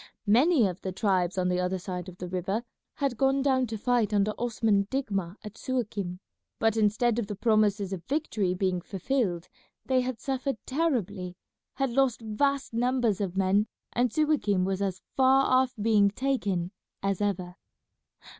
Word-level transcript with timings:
Many 0.25 0.65
of 0.65 0.81
the 0.81 0.91
tribes 0.91 1.37
on 1.37 1.47
the 1.47 1.59
other 1.59 1.77
side 1.77 2.09
of 2.09 2.17
the 2.17 2.27
river 2.27 2.63
had 2.95 3.17
gone 3.19 3.43
down 3.43 3.67
to 3.67 3.77
fight 3.77 4.15
under 4.15 4.31
Osman 4.35 4.85
Digma 4.89 5.35
at 5.43 5.59
Suakim, 5.59 6.17
but 6.57 6.75
instead 6.75 7.19
of 7.19 7.27
the 7.27 7.35
promises 7.35 7.93
of 7.93 8.03
victory 8.05 8.55
being 8.55 8.81
fulfilled 8.81 9.47
they 9.85 10.01
had 10.01 10.19
suffered 10.19 10.57
terribly, 10.65 11.35
had 11.75 11.91
lost 11.91 12.19
vast 12.19 12.73
numbers 12.73 13.21
of 13.21 13.37
men, 13.37 13.67
and 13.93 14.11
Suakim 14.11 14.65
was 14.65 14.81
as 14.81 15.03
far 15.15 15.45
off 15.45 15.75
being 15.79 16.09
taken 16.09 16.71
as 17.03 17.21
ever. 17.21 17.55